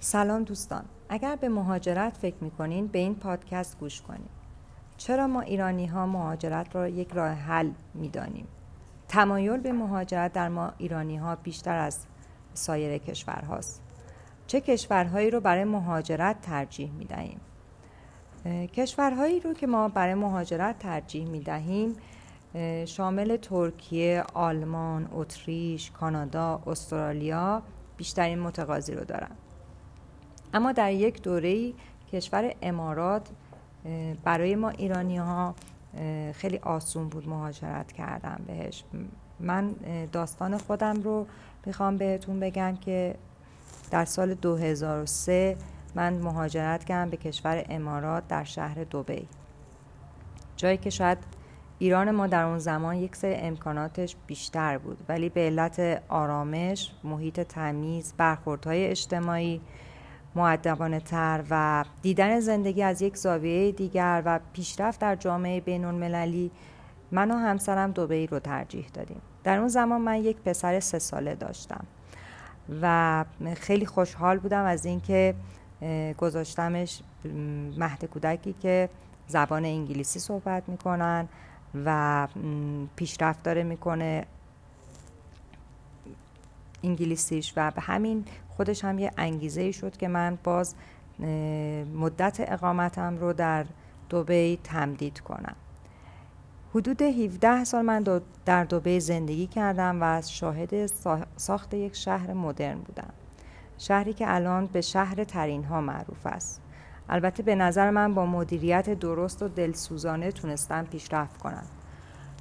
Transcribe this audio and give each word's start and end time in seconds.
سلام 0.00 0.44
دوستان. 0.44 0.84
اگر 1.08 1.36
به 1.36 1.48
مهاجرت 1.48 2.16
فکر 2.16 2.36
می‌کنین 2.40 2.86
به 2.86 2.98
این 2.98 3.14
پادکست 3.14 3.78
گوش 3.78 4.02
کنید 4.02 4.30
چرا 4.96 5.26
ما 5.26 5.40
ایرانی 5.40 5.86
ها 5.86 6.06
مهاجرت 6.06 6.76
را 6.76 6.88
یک 6.88 7.12
راه 7.12 7.30
حل 7.30 7.70
می‌دانیم؟ 7.94 8.46
تمایل 9.08 9.56
به 9.56 9.72
مهاجرت 9.72 10.32
در 10.32 10.48
ما 10.48 10.72
ایرانی 10.78 11.16
ها 11.16 11.36
بیشتر 11.36 11.78
از 11.78 12.06
سایر 12.54 12.98
کشورهاست. 12.98 13.82
چه 14.46 14.60
کشورهایی 14.60 15.30
رو 15.30 15.40
برای 15.40 15.64
مهاجرت 15.64 16.40
ترجیح 16.40 16.90
می 16.90 17.04
دهیم 17.04 17.40
کشورهایی 18.66 19.40
رو 19.40 19.54
که 19.54 19.66
ما 19.66 19.88
برای 19.88 20.14
مهاجرت 20.14 20.78
ترجیح 20.78 21.28
می 21.28 21.40
دهیم 21.40 21.96
شامل 22.86 23.36
ترکیه، 23.36 24.24
آلمان، 24.34 25.08
اتریش، 25.12 25.90
کانادا، 25.90 26.62
استرالیا 26.66 27.62
بیشترین 27.96 28.38
متقاضی 28.38 28.94
رو 28.94 29.04
دارن. 29.04 29.30
اما 30.54 30.72
در 30.72 30.92
یک 30.92 31.22
دوره 31.22 31.72
کشور 32.12 32.54
امارات 32.62 33.28
برای 34.24 34.54
ما 34.54 34.68
ایرانی 34.68 35.16
ها 35.16 35.54
خیلی 36.32 36.58
آسون 36.58 37.08
بود 37.08 37.28
مهاجرت 37.28 37.92
کردم 37.92 38.40
بهش. 38.46 38.84
من 39.40 39.74
داستان 40.12 40.58
خودم 40.58 41.02
رو 41.02 41.26
می‌خوام 41.66 41.96
بهتون 41.96 42.40
بگم 42.40 42.76
که 42.76 43.14
در 43.90 44.04
سال 44.04 44.34
2003 44.34 45.56
من 45.94 46.12
مهاجرت 46.12 46.84
کردم 46.84 47.10
به 47.10 47.16
کشور 47.16 47.64
امارات 47.70 48.28
در 48.28 48.44
شهر 48.44 48.84
دوبی. 48.84 49.28
جایی 50.56 50.76
که 50.76 50.90
شاید 50.90 51.18
ایران 51.78 52.10
ما 52.10 52.26
در 52.26 52.44
اون 52.44 52.58
زمان 52.58 52.96
یک 52.96 53.16
سری 53.16 53.34
امکاناتش 53.34 54.16
بیشتر 54.26 54.78
بود 54.78 54.98
ولی 55.08 55.28
به 55.28 55.40
علت 55.40 56.02
آرامش، 56.08 56.92
محیط 57.04 57.40
تمیز، 57.40 58.14
برخوردهای 58.16 58.86
اجتماعی 58.86 59.60
معدبانه 60.34 61.00
تر 61.00 61.44
و 61.50 61.84
دیدن 62.02 62.40
زندگی 62.40 62.82
از 62.82 63.02
یک 63.02 63.16
زاویه 63.16 63.72
دیگر 63.72 64.22
و 64.26 64.40
پیشرفت 64.52 65.00
در 65.00 65.16
جامعه 65.16 65.60
بین 65.60 65.84
المللی 65.84 66.50
من 67.12 67.30
و 67.30 67.34
همسرم 67.34 67.92
دوبهی 67.92 68.26
رو 68.26 68.38
ترجیح 68.38 68.86
دادیم. 68.94 69.20
در 69.44 69.58
اون 69.58 69.68
زمان 69.68 70.00
من 70.00 70.16
یک 70.16 70.36
پسر 70.36 70.80
سه 70.80 70.98
ساله 70.98 71.34
داشتم 71.34 71.84
و 72.82 73.24
خیلی 73.56 73.86
خوشحال 73.86 74.38
بودم 74.38 74.64
از 74.64 74.84
اینکه 74.84 75.34
گذاشتمش 76.18 77.02
مهد 77.78 78.04
کودکی 78.04 78.52
که 78.52 78.88
زبان 79.26 79.64
انگلیسی 79.64 80.18
صحبت 80.18 80.68
می‌کنن 80.68 81.28
و 81.84 82.28
پیشرفت 82.96 83.42
داره 83.42 83.62
می‌کنه 83.62 84.24
انگلیسیش 86.84 87.52
و 87.56 87.70
به 87.70 87.80
همین 87.80 88.24
خودش 88.58 88.84
هم 88.84 88.98
یه 88.98 89.10
انگیزه 89.16 89.72
شد 89.72 89.96
که 89.96 90.08
من 90.08 90.38
باز 90.44 90.74
مدت 91.94 92.36
اقامتم 92.52 93.16
رو 93.16 93.32
در 93.32 93.66
دوبی 94.08 94.58
تمدید 94.64 95.20
کنم. 95.20 95.56
حدود 96.74 97.02
17 97.02 97.64
سال 97.64 97.84
من 97.84 98.04
در 98.44 98.64
دوبی 98.64 99.00
زندگی 99.00 99.46
کردم 99.46 99.98
و 100.00 100.22
شاهد 100.22 100.86
ساخت 101.36 101.74
یک 101.74 101.96
شهر 101.96 102.32
مدرن 102.32 102.78
بودم. 102.78 103.10
شهری 103.78 104.12
که 104.12 104.34
الان 104.34 104.66
به 104.66 104.80
شهر 104.80 105.24
ترین 105.24 105.64
ها 105.64 105.80
معروف 105.80 106.26
است. 106.26 106.60
البته 107.08 107.42
به 107.42 107.54
نظر 107.54 107.90
من 107.90 108.14
با 108.14 108.26
مدیریت 108.26 108.90
درست 108.90 109.42
و 109.42 109.48
دلسوزانه 109.48 110.32
تونستم 110.32 110.84
پیشرفت 110.84 111.38
کنم. 111.38 111.66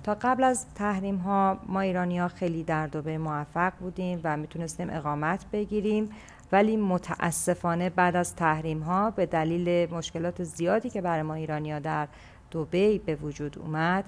تا 0.08 0.18
قبل 0.22 0.44
از 0.44 0.66
تحریم 0.76 1.18
ها 1.18 1.60
ما 1.66 1.80
ایرانی 1.80 2.20
ها 2.20 2.28
خیلی 2.28 2.64
در 2.64 2.88
دوبه 2.88 3.18
موفق 3.18 3.74
بودیم 3.80 4.22
و 4.24 4.38
می‌تونستیم 4.38 4.90
اقامت 4.90 5.46
بگیریم 5.52 6.10
ولی 6.52 6.78
متاسفانه 6.78 7.90
بعد 7.90 8.16
از 8.16 8.36
تحریم 8.36 8.80
ها 8.80 9.12
به 9.12 9.26
دلیل 9.26 9.94
مشکلات 9.94 10.44
زیادی 10.44 10.90
که 10.90 11.02
برای 11.02 11.22
ما 11.22 11.34
ایرانی 11.34 11.72
ها 11.72 11.80
در 11.80 12.08
دوبه 12.52 12.98
به 12.98 13.16
وجود 13.16 13.60
اومد 13.60 14.06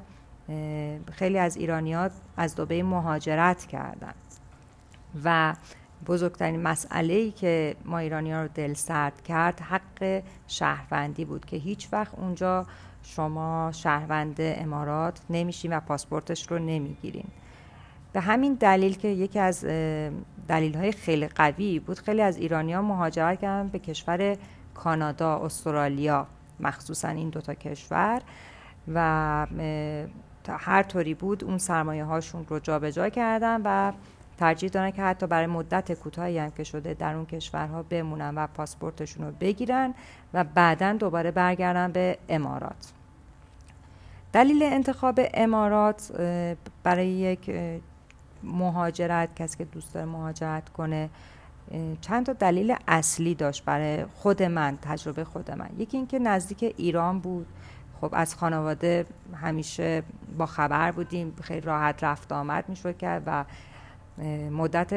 خیلی 1.12 1.38
از 1.38 1.58
ایرانی 1.58 1.94
ها 1.94 2.10
از 2.38 2.56
دوبه 2.56 2.84
مهاجرت 2.84 3.66
کردن. 3.66 4.14
و 5.24 5.56
بزرگترین 6.08 6.62
مسئله 6.62 7.14
ای 7.14 7.32
که 7.32 7.76
ما 7.86 7.98
ایرانی 7.98 8.32
ها 8.32 8.42
رو 8.42 8.48
دل 8.48 8.74
سرد 8.74 9.22
کرد 9.22 9.60
حق 9.60 10.24
شهروندی 10.48 11.26
بود 11.26 11.46
که 11.46 11.58
هیچ 11.58 11.88
وقت 11.92 12.20
اونجا 12.20 12.66
شما 13.04 13.72
شهروند 13.74 14.36
امارات 14.40 15.20
نمیشین 15.30 15.78
و 15.78 15.80
پاسپورتش 15.80 16.52
رو 16.52 16.60
نمی‌گیرین. 16.60 17.28
به 18.14 18.20
همین 18.20 18.54
دلیل 18.54 18.98
که 18.98 19.08
یکی 19.08 19.40
از 19.40 19.66
دلیل 20.48 20.78
های 20.78 20.92
خیلی 20.92 21.28
قوی 21.28 21.80
بود 21.80 22.00
خیلی 22.00 22.22
از 22.22 22.38
ایرانی 22.38 22.74
ها 22.74 22.82
مهاجرت 22.82 23.40
کردن 23.40 23.68
به 23.68 23.80
کشور 23.80 24.38
کانادا 24.74 25.40
استرالیا 25.40 26.28
مخصوصا 26.60 27.08
این 27.08 27.30
دوتا 27.30 27.54
کشور 27.54 28.22
و 28.94 29.48
هر 30.48 30.84
طوری 30.84 31.14
بود 31.14 31.44
اون 31.44 31.58
سرمایه 31.58 32.04
هاشون 32.04 32.46
رو 32.50 32.60
جابجا 32.60 33.10
کردن 33.10 33.62
و 33.66 33.92
ترجیح 34.40 34.70
دارن 34.70 34.92
که 34.92 35.02
حتی 35.02 35.28
برای 35.28 35.48
مدت 35.48 35.94
کوتاهی 35.94 36.38
هم 36.38 36.52
که 36.52 36.64
شده 36.64 36.94
در 36.94 37.16
اون 37.16 37.26
کشورها 37.26 37.84
بمونن 37.84 38.36
و 38.36 38.48
پاسپورتشون 38.48 39.26
رو 39.26 39.32
بگیرن 39.40 39.94
و 40.34 40.44
بعدا 40.44 40.94
دوباره 40.94 41.32
برگردن 41.32 41.92
به 41.92 42.18
امارات. 42.30 42.92
دلیل 44.34 44.64
انتخاب 44.64 45.20
امارات 45.34 46.12
برای 46.84 47.08
یک 47.08 47.52
مهاجرت 48.44 49.36
کسی 49.36 49.58
که 49.58 49.66
دوست 49.66 49.94
داره 49.94 50.06
مهاجرت 50.06 50.70
کنه 50.70 51.10
چند 52.02 52.26
تا 52.26 52.34
دلیل 52.34 52.76
اصلی 52.88 53.36
داشت 53.36 53.66
برای 53.66 54.06
خود 54.06 54.44
من 54.44 54.78
تجربه 54.82 55.24
خود 55.24 55.52
من. 55.52 55.70
یکی 55.78 55.98
اینکه 55.98 56.20
نزدیک 56.20 56.74
ایران 56.78 57.20
بود. 57.20 57.48
خب 58.02 58.10
از 58.14 58.36
خانواده 58.36 59.06
همیشه 59.42 60.04
با 60.38 60.46
خبر 60.46 60.92
بودیم 60.92 61.36
خیلی 61.42 61.62
راحت 61.62 62.04
رفت 62.04 62.32
آمد 62.32 62.70
می‌شد 62.70 62.98
کرد 62.98 63.24
و 63.26 63.46
مدت 64.52 64.94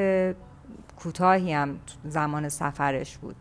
کوتاهی 0.96 1.52
هم 1.52 1.78
زمان 2.04 2.48
سفرش 2.48 3.18
بود. 3.18 3.36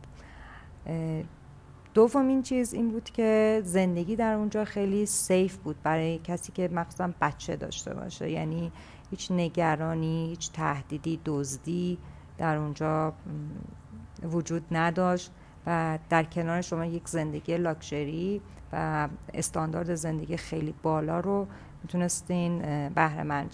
دومین 1.94 2.42
چیز 2.42 2.74
این 2.74 2.90
بود 2.90 3.04
که 3.04 3.62
زندگی 3.66 4.16
در 4.16 4.34
اونجا 4.34 4.66
خیلی 4.66 5.06
سیف 5.06 5.58
بود 5.58 5.76
برای 5.84 6.18
کسی 6.18 6.52
که 6.52 6.68
مخصوصا 6.68 7.10
بچه 7.22 7.56
داشته 7.56 7.94
باشه. 7.94 8.32
یعنی 8.32 8.72
هیچ 9.10 9.32
نگرانی 9.32 10.28
هیچ 10.30 10.52
تهدیدی 10.52 11.20
دزدی 11.26 11.98
در 12.38 12.58
اونجا 12.58 13.14
وجود 14.24 14.66
نداشت 14.72 15.32
و 15.68 16.00
در 16.10 16.24
کنار 16.24 16.62
شما 16.62 16.86
یک 16.86 17.08
زندگی 17.08 17.58
لاکچری 17.58 18.42
و 18.74 19.08
استاندارد 19.34 19.96
زندگی 19.96 20.38
خیلی 20.38 20.74
بالا 20.84 21.20
رو 21.20 21.48
می‌تونستین 21.84 22.60
بهره 22.90 23.24
مند 23.24 23.52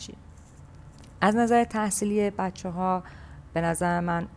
از 1.21 1.35
نظر 1.35 1.63
تحصیلی 1.63 2.29
بچه 2.29 2.69
ها 2.69 3.03
به 3.53 3.61
نظر 3.61 3.99
من 3.99 4.27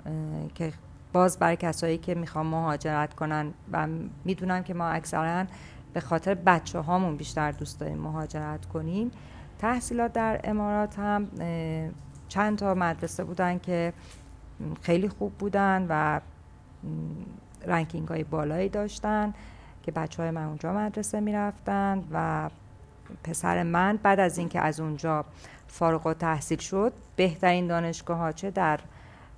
که 0.55 0.73
باز 1.13 1.39
برای 1.39 1.57
کسایی 1.57 1.99
که 1.99 2.15
می‌خوام 2.15 2.47
مهاجرت 2.47 3.15
کنن 3.15 3.53
و 3.73 3.87
می‌دونم 4.25 4.63
که 4.63 4.75
ما 4.75 4.89
اکثرا 4.89 5.45
به 5.93 6.01
خاطر 6.01 6.35
بچه 6.35 6.79
هامون 6.79 7.17
بیشتر 7.17 7.53
دوست 7.53 7.81
داریم 7.81 7.99
مهاجرت 7.99 8.67
کنیم 8.67 9.11
تحصیلات 9.59 10.13
در 10.13 10.41
امارات 10.45 10.99
هم 10.99 11.29
چند 12.29 12.59
تا 12.59 12.75
مدرسه 12.75 13.25
بودن 13.25 13.59
که 13.59 13.93
خیلی 14.83 15.09
خوب 15.09 15.33
بودن 15.33 15.87
و 15.89 16.21
رنکینگ 17.67 18.09
های 18.09 18.25
بالایی 18.25 18.69
داشتن 18.69 19.35
که 19.83 19.93
بچه 19.93 20.23
های 20.23 20.31
من 20.31 20.45
اونجا 20.45 20.73
مدرسه 20.73 21.21
می‌رفتن 21.21 22.05
و 22.13 22.51
پسر 23.25 23.63
من 23.63 23.99
بعد 24.03 24.21
از 24.21 24.39
اینکه 24.39 24.61
از 24.61 24.81
اونجا 24.81 25.25
فارغ 25.67 26.07
و 26.07 26.15
تحصیل 26.15 26.59
شد 26.59 26.93
بهترین 27.17 27.67
دانشگاه 27.67 28.19
ها 28.19 28.33
چه 28.33 28.51
در 28.51 28.81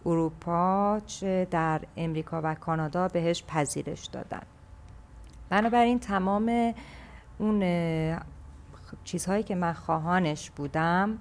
اروپا 0.07 1.01
چه 1.07 1.47
در 1.51 1.81
امریکا 1.97 2.41
و 2.45 2.55
کانادا 2.55 3.09
بهش 3.09 3.45
پذیرش 3.49 4.07
دادن. 4.07 4.43
بنابراین 5.51 5.99
تمام 5.99 6.75
اون 7.39 7.63
چیزهایی 9.05 9.43
که 9.43 9.55
من 9.55 9.73
خواهانش 9.73 10.51
بودم 10.51 11.19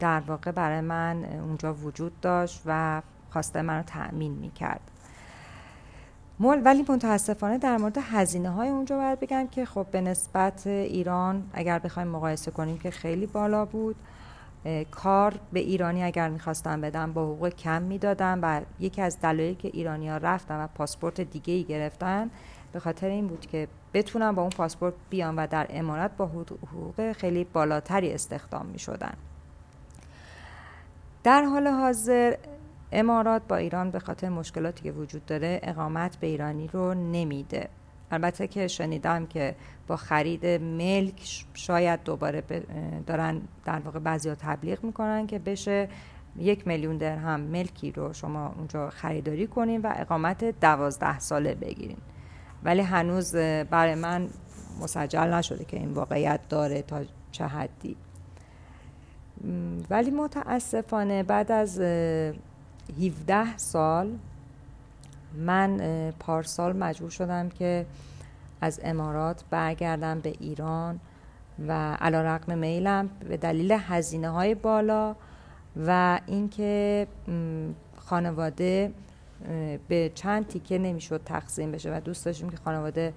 در 0.00 0.20
واقع 0.20 0.50
برای 0.50 0.80
من 0.80 1.24
اونجا 1.24 1.74
وجود 1.74 2.20
داشت 2.20 2.62
و 2.66 3.02
خواسته 3.30 3.62
من 3.62 3.76
رو 3.76 3.82
تأمین 3.82 4.32
می 4.32 4.50
کرد 4.50 4.80
مول 6.40 6.62
ولی 6.64 6.84
متاسفانه 6.88 7.58
در 7.58 7.76
مورد 7.76 7.98
هزینه 7.98 8.50
های 8.50 8.68
اونجا 8.68 8.96
باید 8.96 9.20
بگم 9.20 9.46
که 9.46 9.64
خب 9.64 9.86
به 9.90 10.00
نسبت 10.00 10.66
ایران 10.66 11.50
اگر 11.52 11.78
بخوایم 11.78 12.08
مقایسه 12.08 12.50
کنیم 12.50 12.78
که 12.78 12.90
خیلی 12.90 13.26
بالا 13.26 13.64
بود 13.64 13.96
کار 14.90 15.34
به 15.52 15.60
ایرانی 15.60 16.04
اگر 16.04 16.28
می‌خواستم 16.28 16.80
بدم 16.80 17.12
با 17.12 17.24
حقوق 17.24 17.48
کم 17.48 17.82
می‌دادم 17.82 18.38
و 18.42 18.60
یکی 18.80 19.02
از 19.02 19.20
دلایلی 19.20 19.54
که 19.54 19.68
ایرانی 19.68 20.08
ها 20.08 20.16
رفتن 20.16 20.64
و 20.64 20.66
پاسپورت 20.66 21.20
دیگه 21.20 21.54
ای 21.54 21.64
گرفتن 21.64 22.30
به 22.72 22.80
خاطر 22.80 23.08
این 23.08 23.26
بود 23.26 23.46
که 23.46 23.68
بتونم 23.94 24.34
با 24.34 24.42
اون 24.42 24.50
پاسپورت 24.50 24.94
بیام 25.10 25.36
و 25.36 25.46
در 25.46 25.66
امارات 25.70 26.10
با 26.16 26.26
حقوق 26.26 27.12
خیلی 27.12 27.44
بالاتری 27.44 28.12
استخدام 28.12 28.66
می 28.66 28.78
شدن. 28.78 29.14
در 31.24 31.42
حال 31.42 31.66
حاضر 31.66 32.36
امارات 32.92 33.42
با 33.48 33.56
ایران 33.56 33.90
به 33.90 33.98
خاطر 33.98 34.28
مشکلاتی 34.28 34.82
که 34.82 34.92
وجود 34.92 35.26
داره 35.26 35.60
اقامت 35.62 36.16
به 36.16 36.26
ایرانی 36.26 36.68
رو 36.68 36.94
نمیده. 36.94 37.68
البته 38.10 38.46
که 38.46 38.68
شنیدم 38.68 39.26
که 39.26 39.54
با 39.86 39.96
خرید 39.96 40.46
ملک 40.46 41.44
شاید 41.54 42.02
دوباره 42.04 42.42
دارن 43.06 43.40
در 43.64 43.78
واقع 43.78 43.98
بعضی 43.98 44.34
تبلیغ 44.34 44.84
می‌کنن 44.84 45.26
که 45.26 45.38
بشه 45.38 45.88
یک 46.36 46.66
میلیون 46.66 46.96
درهم 46.96 47.40
ملکی 47.40 47.92
رو 47.92 48.12
شما 48.12 48.54
اونجا 48.58 48.90
خریداری 48.90 49.46
کنین 49.46 49.82
و 49.82 49.92
اقامت 49.96 50.60
دوازده 50.60 51.18
ساله 51.18 51.54
بگیرین. 51.54 51.98
ولی 52.64 52.80
هنوز 52.80 53.36
برای 53.70 53.94
من 53.94 54.28
مسجل 54.82 55.34
نشده 55.34 55.64
که 55.64 55.76
این 55.76 55.92
واقعیت 55.92 56.40
داره 56.48 56.82
تا 56.82 57.00
چه 57.32 57.46
حدی. 57.46 57.96
ولی 59.90 60.10
متاسفانه 60.10 61.22
بعد 61.22 61.52
از 61.52 61.80
17 62.96 63.56
سال 63.56 64.18
من 65.34 65.80
پارسال 66.20 66.76
مجبور 66.76 67.10
شدم 67.10 67.48
که 67.48 67.86
از 68.60 68.80
امارات 68.84 69.44
برگردم 69.50 70.20
به 70.20 70.34
ایران 70.40 71.00
و 71.68 71.72
علا 71.94 72.22
رقم 72.22 72.58
میلم 72.58 73.08
به 73.28 73.36
دلیل 73.36 73.72
هزینه 73.72 74.30
های 74.30 74.54
بالا 74.54 75.16
و 75.86 76.20
اینکه 76.26 77.06
خانواده 77.96 78.92
به 79.88 80.12
چند 80.14 80.46
تیکه 80.46 80.78
نمی‌شد 80.78 81.20
تقسیم 81.24 81.72
بشه 81.72 81.96
و 81.96 82.00
دوست 82.00 82.24
داشتیم 82.24 82.50
که 82.50 82.56
خانواده 82.56 83.12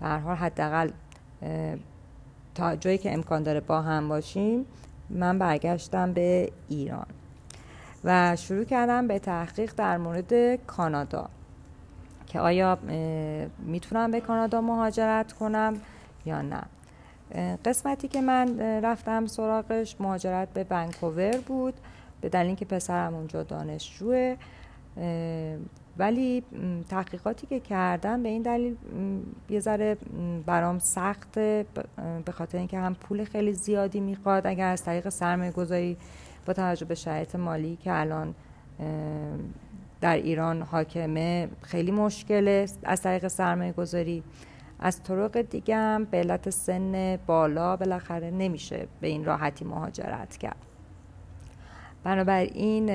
به 0.00 0.06
هر 0.06 0.18
حال 0.18 0.36
حداقل 0.36 0.90
تا 2.54 2.76
جایی 2.76 2.98
که 2.98 3.12
امکان 3.12 3.42
داره 3.42 3.60
با 3.60 3.82
هم 3.82 4.08
باشیم 4.08 4.66
من 5.10 5.38
برگشتم 5.38 6.12
به 6.12 6.52
ایران. 6.68 7.06
و 8.06 8.36
شروع 8.36 8.64
کردم 8.64 9.08
به 9.08 9.18
تحقیق 9.18 9.72
در 9.76 9.96
مورد 9.96 10.56
کانادا. 10.66 11.28
که 12.26 12.40
آیا 12.40 12.78
می‌تونم 13.58 14.10
به 14.10 14.20
کانادا 14.20 14.60
مهاجرت 14.60 15.32
کنم 15.32 15.80
یا 16.24 16.42
نه. 16.42 16.62
قسمتی 17.64 18.08
که 18.08 18.20
من 18.20 18.60
رفتم 18.60 19.26
سراغش 19.26 19.96
مهاجرت 20.00 20.48
به 20.48 20.66
ونکوور 20.70 21.36
بود 21.46 21.74
به 22.20 22.28
دلیل 22.28 22.46
اینکه 22.46 22.64
پسرم 22.64 23.14
اونجا 23.14 23.42
دانشجوه. 23.42 24.36
ولی 25.98 26.42
تحقیقاتی 26.88 27.46
که 27.46 27.60
کردم 27.60 28.22
به 28.22 28.28
این 28.28 28.42
دلیل 28.42 28.76
یه 29.48 29.60
ذره 29.60 29.96
برام 30.46 30.78
سخت 30.78 31.32
به 32.24 32.32
خاطر 32.32 32.58
اینکه 32.58 32.78
هم 32.78 32.94
پول 32.94 33.24
خیلی 33.24 33.52
زیادی 33.52 34.00
می‌خواد. 34.00 34.46
اگر 34.46 34.66
از 34.66 34.84
طریق 34.84 35.08
سرمایه 35.08 35.50
گذاری 35.50 35.96
با 36.46 36.52
توجه 36.52 36.86
به 36.86 36.94
شرایط 36.94 37.36
مالی 37.36 37.76
که 37.76 38.00
الان 38.00 38.34
در 40.00 40.16
ایران 40.16 40.62
حاکمه 40.62 41.48
خیلی 41.62 41.90
مشکله. 41.90 42.66
از 42.84 43.02
طریق 43.02 43.28
سرمایه 43.28 43.72
گذاری 43.72 44.22
از 44.80 45.02
طرق 45.02 45.40
دیگه 45.40 45.76
هم 45.76 46.04
به 46.04 46.18
علت 46.18 46.50
سن 46.50 47.18
بالا 47.26 47.76
بالاخره 47.76 48.30
نمیشه 48.30 48.86
به 49.00 49.08
این 49.08 49.24
راحتی 49.24 49.64
مهاجرت 49.64 50.36
کرد. 50.36 50.56
بنابراین 52.04 52.86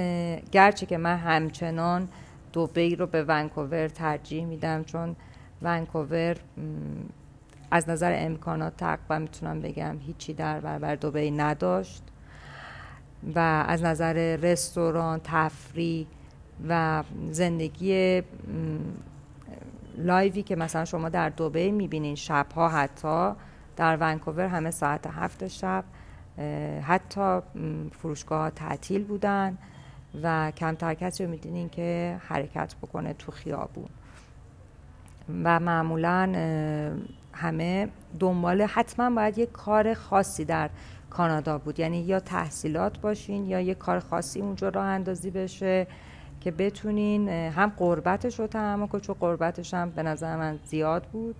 گرچه 0.52 0.86
که 0.86 0.98
من 0.98 1.18
همچنان 1.18 2.08
دوبی 2.54 2.96
رو 2.96 3.08
به 3.08 3.24
ونکوور 3.24 3.88
ترجیح 3.88 4.46
میدم 4.46 4.84
چون 4.84 5.16
ونکوور 5.62 6.38
از 7.72 7.90
نظر 7.90 8.16
امکانات 8.18 8.78
تقریبا 8.78 9.20
می‌تونم 9.20 9.62
بگم 9.62 9.98
هیچی 10.00 10.34
در 10.34 10.60
برابر 10.60 10.96
دوبی 10.96 11.32
نداشت 11.32 12.04
و 13.36 13.40
از 13.68 13.84
نظر 13.84 14.36
رستوران 14.36 15.22
تفریح 15.24 16.08
و 16.70 17.04
زندگی 17.32 18.22
لایوی 19.98 20.44
که 20.44 20.56
مثلا 20.56 20.86
شما 20.86 21.10
در 21.10 21.30
دوبه 21.30 21.72
می‌بینین 21.72 22.16
شبها 22.16 22.70
حتی 22.70 23.32
در 23.76 23.98
ونکوور 24.02 24.48
همه 24.48 24.72
ساعت 24.72 25.08
هفت 25.08 25.48
شب 25.48 25.84
حتی 26.82 27.40
فروشگاه 27.92 28.50
تعطیل 28.50 29.04
بودن. 29.04 29.58
و 30.24 30.52
کمتر 30.52 30.94
کسی 30.94 31.26
رو 31.26 31.32
میدینین 31.32 31.70
که 31.70 32.18
حرکت 32.28 32.76
بکنه 32.82 33.14
تو 33.14 33.32
خیابون. 33.32 33.90
و 35.44 35.60
معمولا 35.60 36.32
همه 37.34 37.88
دنبال 38.20 38.62
حتما 38.62 39.10
باید 39.10 39.38
یک 39.38 39.52
کار 39.52 39.94
خاصی 39.94 40.46
در 40.46 40.70
کانادا 41.10 41.58
بود. 41.58 41.80
یعنی 41.80 41.98
یا 42.02 42.20
تحصیلات 42.20 43.00
باشین 43.00 43.46
یا 43.46 43.60
یک 43.62 43.78
کار 43.78 44.00
خاصی 44.00 44.42
اونجا 44.42 44.70
راه 44.70 44.86
اندازی 44.86 45.32
بشه 45.32 45.88
که 46.42 46.52
بتونین 46.52 47.30
هم 47.30 47.74
قربتش 47.78 48.40
رو 48.40 48.48
تحمل 48.48 48.88
کنید 48.88 49.04
چون 49.04 49.16
قربتش 49.20 49.74
هم 49.74 49.90
به 49.90 50.04
نظر 50.04 50.36
من 50.36 50.60
زیاد 50.66 51.04
بود 51.04 51.36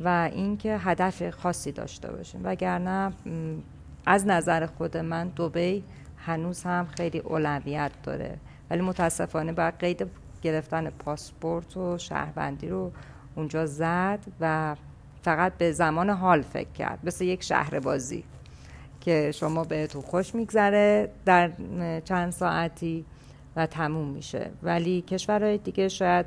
و 0.00 0.30
اینکه 0.32 0.78
هدف 0.78 1.30
خاصی 1.30 1.72
داشته 1.72 2.12
باشین. 2.12 2.40
وگرنه 2.44 3.12
از 4.06 4.26
نظر 4.26 4.66
خود 4.66 4.96
من 4.96 5.28
دوبی 5.28 5.84
هنوز 6.26 6.62
هم 6.62 6.86
خیلی 6.86 7.18
اولویت 7.18 7.92
داره. 8.02 8.38
ولی 8.70 8.80
متاسفانه 8.80 9.52
باید 9.52 9.74
قید 9.78 10.10
گرفتن 10.42 10.90
پاسپورت 10.90 11.76
و 11.76 11.98
شهروندی 11.98 12.68
رو 12.68 12.92
اونجا 13.34 13.66
زد 13.66 14.18
و 14.40 14.76
فقط 15.22 15.52
به 15.58 15.72
زمان 15.72 16.10
حال 16.10 16.42
فکر 16.42 16.70
کرد. 16.70 16.98
مثل 17.04 17.24
یک 17.24 17.42
شهر 17.42 17.80
بازی 17.80 18.24
که 19.00 19.32
شما 19.34 19.64
بهتون 19.64 20.02
خوش 20.02 20.34
میگذره 20.34 21.10
در 21.24 21.50
چند 22.04 22.32
ساعتی 22.32 23.04
و 23.56 23.66
تموم 23.66 24.08
میشه. 24.08 24.50
ولی 24.62 25.02
کشورهای 25.02 25.58
دیگه 25.58 25.88
شاید 25.88 26.26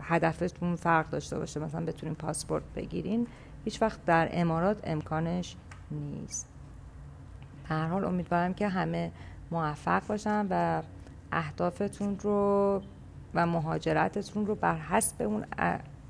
هدفتون 0.00 0.76
فرق 0.76 1.10
داشته 1.10 1.38
باشه. 1.38 1.60
مثلا 1.60 1.84
بتونین 1.84 2.14
پاسپورت 2.14 2.64
بگیرین. 2.76 3.26
هیچ 3.64 3.82
وقت 3.82 4.04
در 4.04 4.28
امارات 4.32 4.80
امکانش 4.84 5.56
نیست. 5.90 6.51
هر 7.72 7.86
حال 7.86 8.04
امیدوارم 8.04 8.54
که 8.54 8.68
همه 8.68 9.12
موفق 9.50 10.06
باشن 10.06 10.46
و 10.50 10.82
اهدافتون 11.32 12.18
رو 12.18 12.82
و 13.34 13.46
مهاجرتتون 13.46 14.46
رو 14.46 14.54
بر 14.54 14.76
حسب 14.76 15.22
اون 15.22 15.44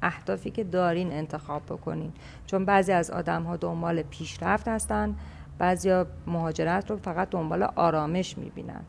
اهدافی 0.02 0.50
که 0.50 0.64
دارین 0.64 1.12
انتخاب 1.12 1.62
بکنین. 1.62 2.12
چون 2.46 2.64
بعضی 2.64 2.92
از 2.92 3.10
آدم 3.10 3.42
ها 3.42 3.56
دنبال 3.56 4.02
پیشرفت 4.02 4.68
هستن 4.68 5.16
بعضی 5.58 6.04
مهاجرت 6.26 6.90
رو 6.90 6.96
فقط 6.96 7.30
دنبال 7.30 7.62
آرامش 7.62 8.38
می‌بینن. 8.38 8.84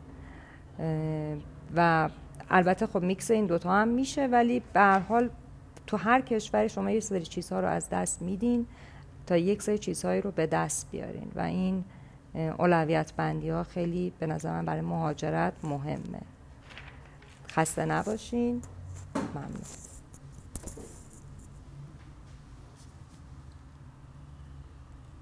و 1.76 2.08
البته 2.50 2.86
خب 2.86 3.02
میکس 3.02 3.30
این 3.30 3.46
دوتا 3.46 3.72
هم 3.72 3.88
میشه 3.88 4.26
ولی 4.26 4.62
به 4.72 5.02
حال 5.08 5.30
تو 5.86 5.96
هر 5.96 6.20
کشوری 6.20 6.68
شما 6.68 6.90
یه 6.90 7.00
سری 7.00 7.22
چیزها 7.22 7.60
رو 7.60 7.68
از 7.68 7.88
دست 7.90 8.22
میدین 8.22 8.66
تا 9.26 9.36
یک 9.36 9.62
سری 9.62 9.78
چیزهایی 9.78 10.20
رو 10.20 10.30
به 10.30 10.46
دست 10.46 10.90
بیارین. 10.90 11.32
و 11.34 11.40
این 11.40 11.84
اولویت 12.34 13.12
بندی 13.16 13.50
ها 13.50 13.64
خیلی 13.64 14.12
به 14.18 14.26
نظر 14.26 14.52
من 14.52 14.64
برای 14.64 14.80
مهاجرت 14.80 15.52
مهمه. 15.64 16.20
خسته 17.50 17.84
نباشین. 17.84 18.62
ممنون. 19.34 19.93